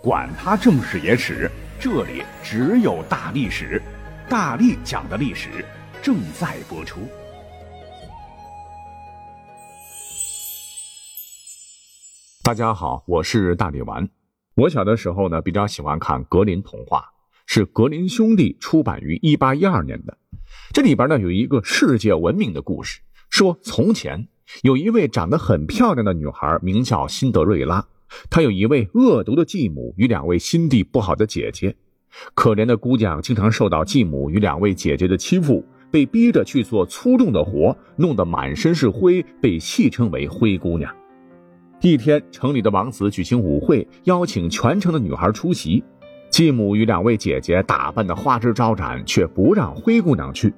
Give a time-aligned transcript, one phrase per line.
[0.00, 3.82] 管他正史野史，这里只有大历史，
[4.28, 5.64] 大力讲的历史
[6.00, 7.00] 正在播出。
[12.44, 14.08] 大家好，我是大力丸。
[14.54, 17.04] 我小的时候呢，比较喜欢看格林童话，
[17.44, 20.16] 是格林兄弟出版于一八一二年的。
[20.72, 24.28] 这里边呢有一个世界闻名的故事，说从前
[24.62, 27.84] 有一位长得很漂亮的女孩，名叫辛德瑞拉。
[28.30, 31.74] 她有一位恶毒的继母与两位心地不好的姐姐。
[32.34, 40.92] 可怜的姑娘经常受到继母与两位姐姐的欺负，被逼着去做粗重的活，弄得满身是灰，被戏称为“灰姑娘”。
[41.80, 45.84] 一天，城里的王子举行舞会，邀请全城的女孩出席。
[46.30, 50.52] 继母与两位姐姐打扮的花枝招展，却不让灰姑娘去。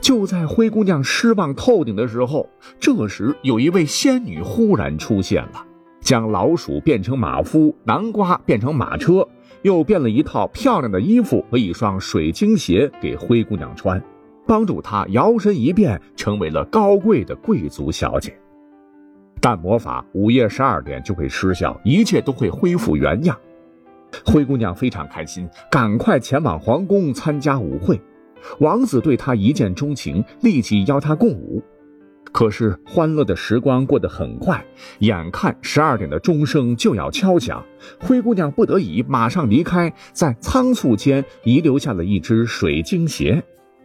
[0.00, 2.48] 就在灰姑娘失望透顶的时候，
[2.80, 5.64] 这时有一位仙女忽然出现了，
[6.08, 9.28] 将老鼠变成马夫，南瓜变成马车，
[9.60, 14.02] 又变了一套漂亮的衣服和一双水晶鞋给灰姑娘穿，
[14.46, 18.34] 帮助她摇身一变成为了高贵的贵族小姐。
[19.38, 23.38] 但魔法午夜十二点就会失效，一切都会恢复原样。
[24.24, 28.00] 灰姑娘非常开心，赶快前往皇宫参加舞会。
[28.60, 31.62] 王子对她一见钟情，立即邀她共舞。
[32.32, 34.64] 可是欢乐的时光过得很快，
[35.00, 37.64] 眼看十二点的钟声就要敲响，
[37.98, 43.42] 灰姑娘不得已马上离开，在仓促间遗留下了一只水晶鞋。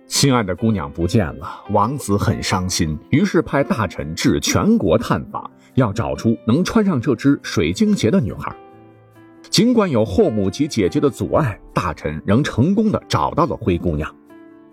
[0.08, 8.56] 心爱的姑娘不见了，王子很伤心，于是派大臣至全国探访，要找出能穿上这只水晶鞋的女孩。
[9.50, 14.14] 尽管有后母及姐姐的阻碍，大臣仍成功的找到了灰姑娘。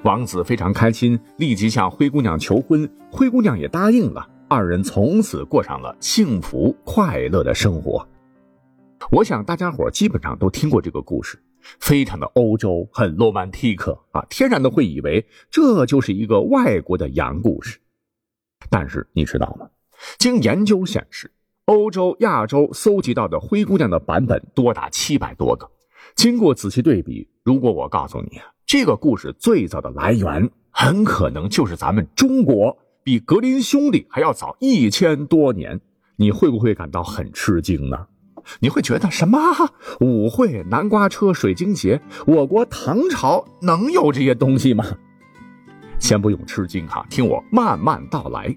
[0.02, 4.26] 王子非常开心，立即向灰姑娘求婚，灰姑娘也答应了。
[4.48, 8.06] 二人从此过上了幸福快乐的生活。
[9.10, 11.38] 我想大家伙基本上都听过这个故事，
[11.80, 17.78] 非常的欧洲，很罗曼蒂克啊，天然的会以为这就是一个外国的洋故事。
[18.70, 19.68] 但是你知道吗？
[20.18, 21.30] 经研究显示，
[21.66, 25.70] 欧洲、亚洲搜集到的灰姑娘的版本多达七百多个。
[26.16, 28.40] 经过仔细对比，如果我告诉你。
[28.72, 35.80] 这个故事最早的来源很可能就是咱们中国，比格林兄弟还要早一千多年。
[36.14, 38.06] 你会不会感到很吃惊呢？
[38.60, 39.36] 你会觉得什么
[40.00, 42.00] 舞会、南瓜车、水晶鞋？
[42.28, 44.84] 我国唐朝能有这些东西吗？
[45.98, 48.56] 先不用吃惊哈，听我慢慢道来。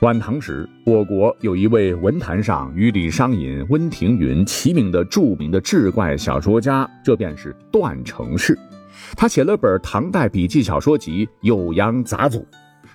[0.00, 8.58] 晚唐时，我国有一位文坛上与李商隐、温庭筠齐名的著名的志怪小说家，这便是段成式。
[9.16, 12.38] 他写了本唐代笔记小说集《酉阳杂俎》，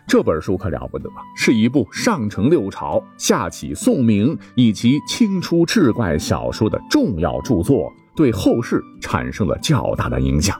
[0.07, 10.59] 这本书可了不得，是一部上承六朝、下启宋明以及清初志怪小说的重要著作，对后世产生了较大的影响。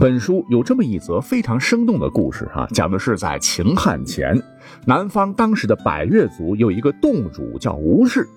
[0.00, 4.42] 本书有这么一则非常生动的故事啊，讲的是在秦汉前，
[4.86, 8.28] 南方当时的百越族有一个洞主叫吴氏，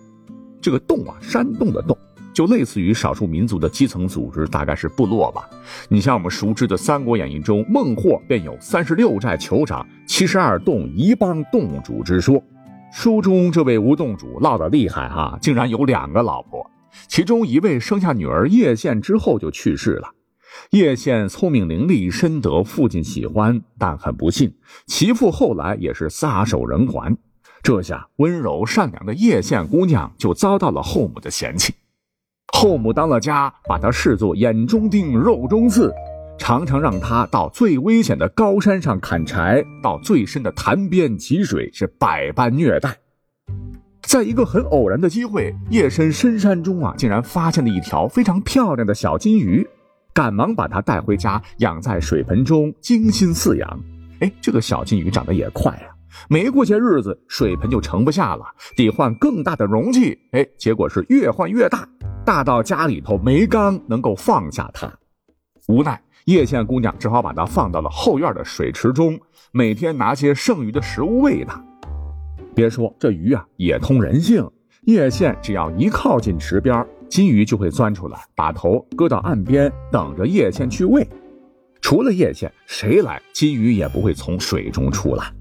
[0.62, 1.98] 这个洞啊，山洞的洞。
[2.38, 5.50] 就类似于少数民族的基层组织，大概是部落吧。
[5.90, 12.40] 你像我们熟知的《三国演义》中，孟获便有三十六寨酋长、七十二洞一帮洞主之说。
[12.94, 16.64] 书中这位吴洞主闹得厉害哈，竟然有两个老婆，
[17.08, 20.08] 其中一位生下女儿叶县之后就去世了。
[20.70, 24.54] 叶县聪明伶俐，深得父亲喜欢，但很不幸，
[24.86, 27.18] 其父后来也是撒手人寰。
[27.64, 31.74] 这下温柔善良的叶县姑娘就遭到了后母的嫌弃。
[32.54, 35.94] 后母当了家，把他视作眼中钉、肉中刺，
[36.40, 42.98] 常常让他到最危险的高山上砍柴，到最深的潭边汲水，是百般虐待。
[44.02, 49.68] 在一个很偶然的机会，夜深深山中啊，竟然发现了一条非常漂亮的小金鱼，
[50.14, 53.80] 赶忙把它带回家，养在水盆中，精心饲养。
[54.22, 55.92] 哎，这个小金鱼长得也快啊，
[56.30, 60.18] 没过些日子，水盆就盛不下了，得换更大的容器。
[60.32, 61.88] 哎，结果是越换越大。
[62.28, 64.92] 大到家里头没缸能够放下它，
[65.70, 69.18] 无奈叶县姑娘只好把它放到了后院的水池中，
[69.54, 71.64] 每天拿些剩余的食物喂它。
[72.54, 74.46] 别说这鱼啊也通人性，
[74.82, 81.08] 叶县只要一靠近池边，金鱼就会钻出来，把头搁到岸边，等着叶县去喂。
[81.80, 85.32] 除了叶县，谁来金鱼也不会从水中出来。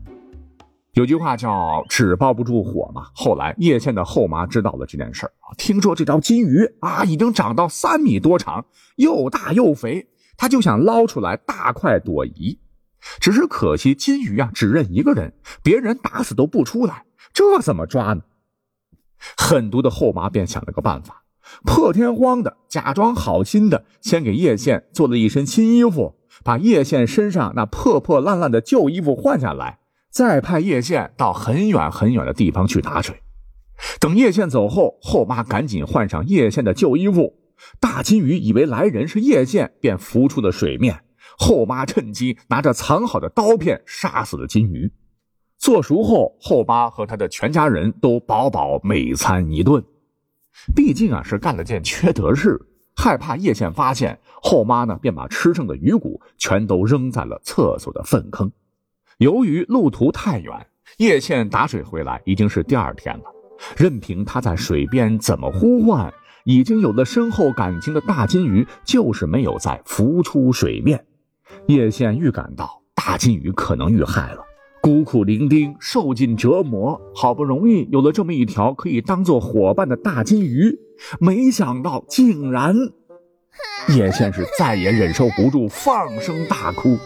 [0.97, 3.09] 有句话叫“纸包不住火”嘛。
[3.15, 8.65] 后来叶县的后妈知道了这件事儿，听说这条金鱼啊已经长到三米多长，
[8.97, 10.09] 又大又肥，
[10.39, 12.59] 她就想捞出来大快朵颐。
[13.21, 17.05] 只是可惜金鱼啊只认一个人，别人打死都不出来，
[17.35, 18.23] 这怎么抓呢？
[19.37, 21.25] 狠毒的后妈便想了个办法，
[21.63, 29.79] 破天荒的假装好心的，先给叶县做了一身新衣服，把叶县身上那破破烂烂的旧衣服换下来，
[30.17, 33.21] 再派叶县到很远很远的地方去打水。
[34.01, 37.35] 等叶县走后，后妈赶紧换上叶县的旧衣服。
[37.79, 41.05] 大金鱼以为来人是叶县，便浮出了水面。
[41.37, 44.91] 后妈趁机拿着藏好的刀片杀死了金鱼。
[45.59, 49.85] 做熟后，后妈和他的全家人都饱饱美餐一顿。
[50.75, 52.59] 毕竟啊是干了件缺德事，
[52.97, 58.51] 害怕叶县发现，后妈呢便把吃剩的鱼骨全都扔在了厕所的粪坑。
[59.19, 60.53] 由于路途太远，
[60.99, 63.25] 叶倩打水回来已经是第二天了。
[63.75, 66.13] 任凭他在水边怎么呼唤，
[66.45, 71.03] 已经有了深厚感情的大金鱼就是没有再浮出水面。
[71.67, 74.45] 叶倩预感到大金鱼可能遇害了。
[74.83, 80.79] 孤苦伶仃，受尽折磨，好不容易有了这么一条可以当做伙伴的大金鱼，
[81.19, 82.77] 没想到竟然……
[83.89, 86.99] 叶倩是再也忍受不住，放声大哭。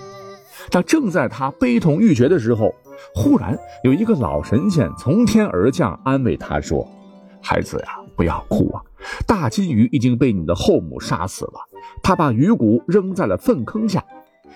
[0.71, 2.75] 但正在他悲痛欲绝的时候，
[3.15, 6.87] 忽然有一个老神仙从天而降，安慰他说
[7.43, 8.83] ：“孩子呀，不要哭啊！
[9.27, 11.55] 大金鱼已经被你的后母杀死了，
[12.03, 14.05] 他把鱼骨扔在了粪坑下。”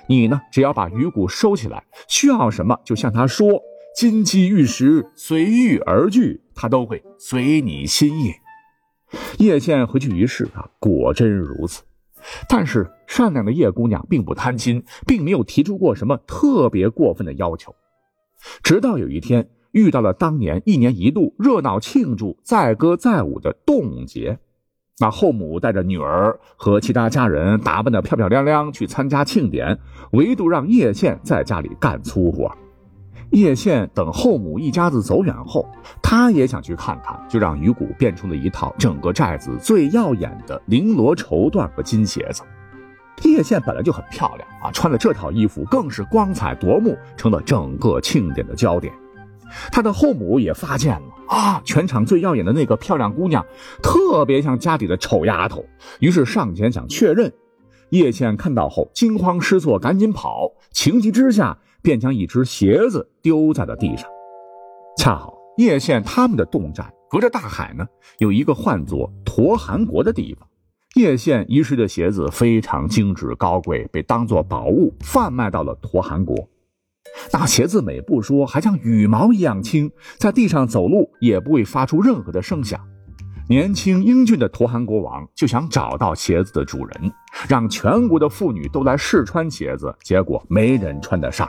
[0.06, 0.38] 你呢？
[0.52, 3.60] 只要把鱼骨收起来，需要什么就向他说。
[3.96, 8.34] 金鸡玉石随遇而聚，他都会随你心意。
[9.38, 11.82] 叶县回去一试啊，果真如此。
[12.48, 17.74] 但是善良的叶姑娘并不贪心，并没有提出过什么特别过分的要求。
[18.62, 24.38] 直到有一天，遇到了当年一年一度热闹庆祝、载歌载舞的动物节。
[25.00, 29.76] 那后母带着女儿和其他家人打扮的漂漂亮亮去参加庆典，
[30.12, 32.56] 唯独让叶县在家里干粗活。
[33.34, 35.68] 叶县等后母一家子走远后，
[36.00, 42.44] 他也想去看看，就让鱼骨变出了一套整个寨子最耀眼的绫罗绸缎和金鞋子。
[43.24, 48.94] 叶县本来就很漂亮啊，穿了这套衣服更是光彩夺目，成了整个庆典的焦点。
[49.72, 53.44] 他的后母也发现了啊，全场最耀眼的那个漂亮姑娘，
[53.82, 55.64] 特别像家里的丑丫头，
[55.98, 57.32] 于是上前想确认。
[57.90, 64.08] 叶倩看到后惊慌失措，赶紧跑，情急之下便将一只鞋子丢在了地上。
[64.96, 67.86] 恰好叶县他们的侗寨隔着大海呢，
[68.18, 70.48] 有一个唤作驼韩国的地方。
[70.96, 76.48] 叶县遗失的鞋子非常精致高贵，被当作宝物贩卖到了驼韩国。
[77.32, 82.80] 那鞋子美不说，还像羽毛一样轻，在地上走路也不会发出任何的声响。
[83.48, 87.12] 年轻英俊的驼韩国王就想找到鞋子的主人，
[87.46, 91.46] 让全国的妇女都来试穿鞋子，结果没人穿得上。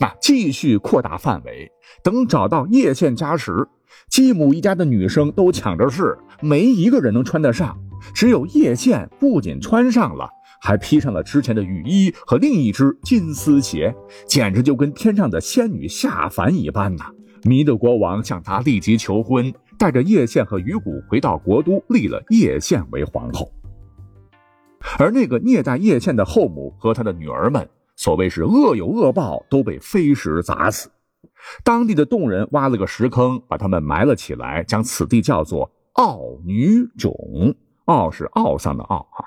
[0.00, 1.70] 那继续扩大范围，
[2.02, 3.66] 等找到叶县家时，
[4.10, 7.78] 继母一家的女生都抢着试，没一个人能穿得上，
[8.14, 10.28] 只有叶县不仅穿上了。
[10.64, 13.92] 还披上了之前的雨衣和另一只金丝鞋，
[14.28, 17.06] 简直就跟天上的仙女下凡一般呐！
[17.42, 23.50] 迷得国王向她立即求婚，带着叶县和鱼骨回到国都，立了叶县为皇后。
[25.00, 30.90] 而那个虐待叶县的后母和她的女儿们，所谓是恶有恶报，都被飞石砸死。
[31.64, 37.12] 当地的洞人挖了个石坑，把他们埋了起来，将此地叫做奥女冢。
[37.86, 39.26] 奥是奥丧的奥啊。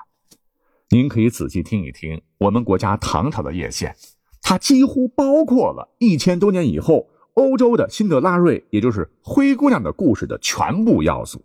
[0.88, 3.94] 您可以仔细听一听，我们国家唐朝的叶县，
[4.40, 11.44] 它几乎包括了一千多年以后欧洲的辛德拉瑞，也就是灰姑娘的故事的全部要素。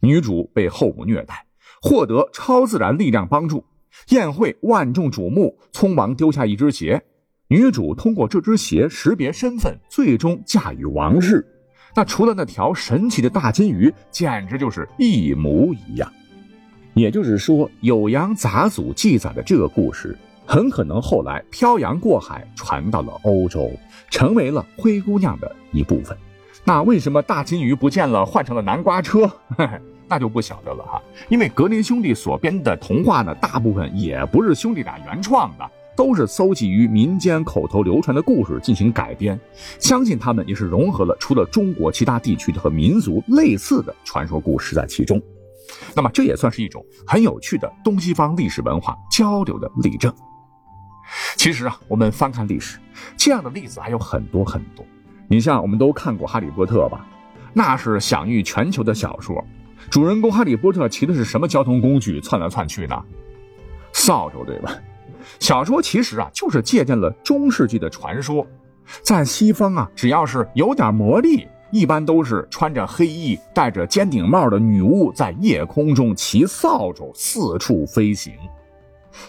[0.00, 1.46] 女主被后母虐待，
[1.82, 3.64] 获得超自然力量帮助，
[4.08, 7.02] 宴会万众瞩目，匆忙丢下一只鞋。
[7.48, 11.46] 女主通过这只鞋识别身份，最终嫁与王室。
[11.94, 16.10] 那除了那条神奇的大金鱼，简直就是一模一样。
[16.94, 23.70] 也就是说，《酉阳杂俎》记载的这个故事，很可能后来漂洋过海传到了欧洲，
[24.10, 26.16] 成为了灰姑娘的一部分。
[26.64, 29.30] 那为什么大金鱼不见了，换成了南瓜车？
[30.08, 31.02] 那就不晓得了哈。
[31.28, 39.38] 因为格林兄弟所编的童话呢，大部分也不是兄弟俩原创的，都是搜集于民间口头流传的故事进行改编。
[39.78, 45.20] 相信他们也是融合了除了中国其他地区和民族类似的传说故事在其中。
[45.94, 50.12] 那么这也算是一种很有趣的东西方历史文化交流的例证。
[51.36, 52.78] 其实啊，我们翻看历史，
[53.16, 54.84] 这样的例子还有很多很多。
[55.28, 57.06] 你像我们都看过《哈利波特》吧？
[57.52, 59.42] 那是享誉全球的小说。
[59.94, 63.00] 主人公哈利波特骑的是什么交通工具窜来窜去呢？
[63.92, 64.76] 扫帚，对吧？
[65.38, 68.44] 小说其实啊，就是借鉴了中世纪的传说。
[69.02, 71.46] 在西方啊，只要是有点魔力。
[71.70, 78.32] 一般都是穿着黑衣、戴着尖顶帽的女巫，在夜空中骑扫帚四处飞行。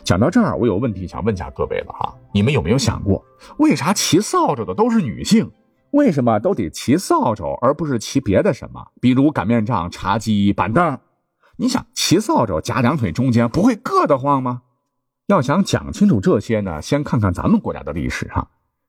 [0.03, 3.23] 讲到这儿，我有问题想问一下各位了哈，你们有没有想过，
[3.57, 5.51] 为啥骑扫帚的都是女性？
[5.91, 8.85] 为什么都得骑扫帚，而不是骑别的什么？
[8.99, 10.99] 比如擀面杖、茶几、板凳？
[11.57, 14.63] 你想骑扫帚夹两腿中间不会硌得慌吗？
[15.27, 18.47] 要想讲清楚这些呢，先看看咱们国家的历史哈。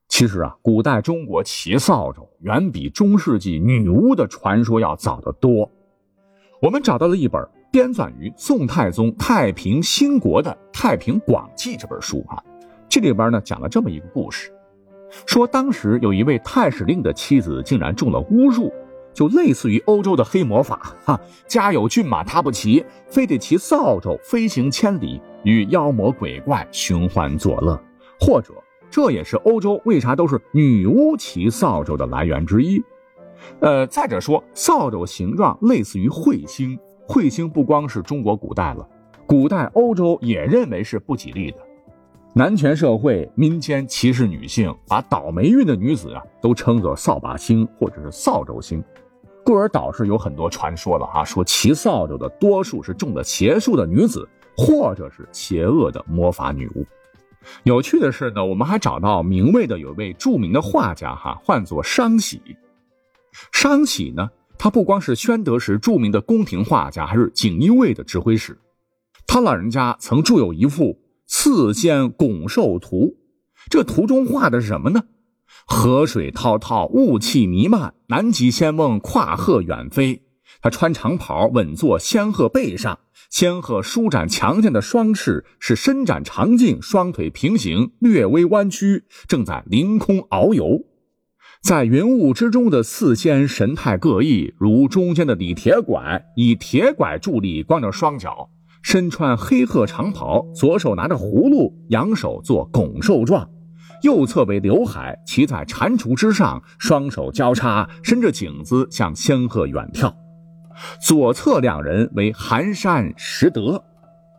[0.09, 5.71] 其实啊，古代中国骑扫帚远比中世纪女巫的传说要早得多。
[6.61, 12.43] 我们找到了一本编纂于宋太宗太平兴国的《太平广记》这本书啊，
[12.89, 14.53] 这里边呢讲了这么一个故事，
[15.27, 18.73] 说当时有一位太史令的妻子竟然中了巫术。
[19.15, 27.83] 就类似于欧洲的黑魔法，哈，家有骏马踏不骑，非得骑扫帚飞行千里，与妖魔鬼怪寻欢作乐。
[28.21, 28.53] 或者，
[28.91, 32.85] 这也是欧洲为啥都是女巫骑扫帚的来源之一。
[33.61, 38.87] 呃，再者说，扫帚形状类似于彗星，彗星不光是中国古代了，
[39.27, 41.57] 古代欧洲也认为是不吉利的。
[42.39, 48.85] 男权社会民间歧视女性，把倒霉运的女子啊都称作扫把星或者是扫帚星。
[49.43, 56.85] 故而导致有很多传说了哈，说骑扫帚的多数是中了邪术的女子，或者是邪恶的魔法女巫。
[57.63, 62.43] 有趣的是呢，我们还找到明魏的有位著名的画家哈，唤作商喜。
[63.51, 64.29] 商喜呢，
[64.59, 68.55] 他不光是宣德时著名的宫廷画家，还是锦衣卫的指挥使。
[69.27, 70.85] 他老人家曾著有一幅
[71.27, 72.97] 《刺仙拱寿图》，
[73.69, 75.05] 这图中画的是什么呢？
[75.67, 80.23] 河水滔滔，雾气弥漫，南极仙翁跨鹤远飞。
[80.63, 83.01] 他穿长袍，稳坐仙鹤背上。
[83.31, 90.85] 仙鹤舒展强健的双翅，是伸展长颈，双腿平行，略微弯曲，正在凌空遨游。
[91.61, 98.49] 在云雾之中的四仙神态各异，如中间的李铁拐，以铁拐助力，光着双脚，
[98.87, 103.45] 身穿黑鹤长袍，左手拿着葫芦，仰手做拱兽状。
[104.03, 110.15] 右侧为刘海，骑在蟾蜍之上，双手交叉，伸着颈子向仙鹤远眺。
[111.05, 113.83] 左侧两人为寒山拾得，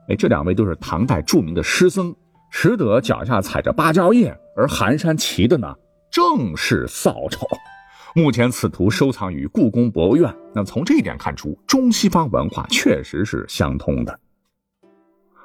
[0.08, 2.16] 哎，这两位都是唐代著名的诗僧。
[2.50, 5.75] 拾得脚下踩着芭蕉叶，而寒山骑的呢，
[6.10, 7.46] 正是扫帚。
[8.16, 10.34] 目前此图收藏于故宫博物院。
[10.56, 14.18] 那从这一点看出，中西方文化确实是相通的。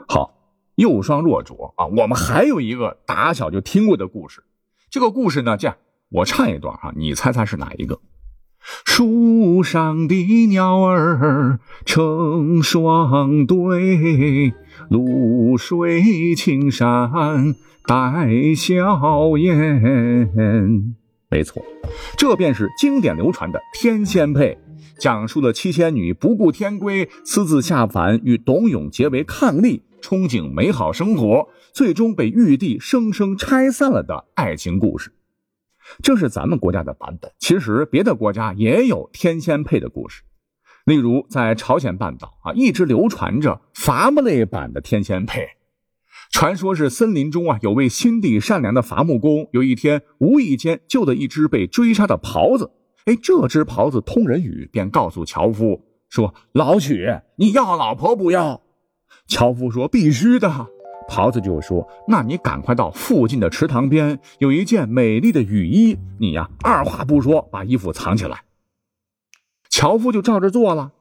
[0.09, 0.39] 好。
[0.77, 1.85] 右双弱卓啊！
[1.85, 4.43] 我们还有一个打小就听过的故事，
[4.91, 5.77] 这个故事呢，这样
[6.09, 8.01] 我唱一段哈，你猜猜是哪一个？
[8.87, 14.55] 树上的鸟儿成双对，
[14.89, 17.55] 露水青山
[17.87, 20.31] 带笑颜。
[21.29, 21.63] 没错，
[22.17, 24.57] 这便是经典流传的天仙配，
[24.99, 29.83] 讲述了七仙女不顾天规，私自下凡与董永结为伉俪。
[30.03, 35.13] 憧憬美好生活，最终被玉帝生生拆散了的爱情故事，
[36.03, 37.33] 这是咱们国家的版本。
[37.39, 40.23] 其实别的国家也有天仙配的故事，
[40.85, 45.47] 例如在朝鲜半岛啊，一直流传着伐木类版的天仙配。
[46.33, 52.71] 传说是森林中啊，有位心地善良的伐木工，有一天无意间救了一只被追杀的狍子。
[53.05, 57.07] 哎，这只狍子通人语，便告诉樵夫说：“老许，
[57.37, 58.63] 你要老婆不要？”
[59.29, 60.67] 樵夫说：“必须的。”
[61.09, 68.45] 袍子就说：“那你赶快到附近的池塘边，有一件美丽的雨衣，你呀，二话不说把衣服藏起来。”
[69.69, 70.93] 樵夫就照着做了。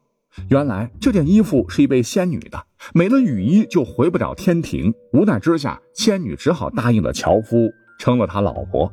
[0.49, 4.93] 原来这件衣服是一位仙女的，没了雨衣就回不了天庭。
[5.11, 8.91] 无奈之下，仙女只好答应了樵夫，成了他老婆。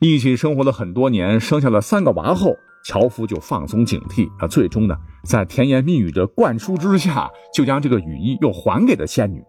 [0.00, 2.56] 一起生活了很多年，生下了三个娃后。
[2.84, 9.42] 樵夫就放松警惕，啊，最终呢，在甜言蜜语的灌输之下，就将这个雨衣又还给了仙女。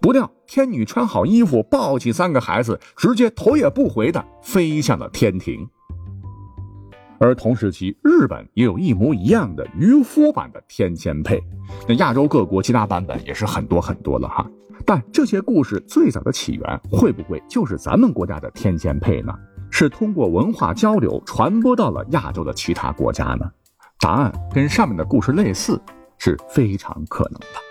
[0.00, 5.66] 不料天女穿好衣服，抱起三个孩子，直接头也不回的飞向了天庭。
[7.18, 11.42] 而同时期，日本也有一模一样的渔夫版的天仙配，
[11.88, 14.46] 那亚洲各国其他版本也是很多很多了哈。
[14.84, 19.32] 但这些故事最早的起源，会不会就是咱们国家的天仙配呢？
[19.78, 23.44] 是通过文化交流传播到了亚洲的其他国家呢？
[24.00, 25.78] 答案跟上面的故事类似，
[26.16, 27.65] 是非常可能的。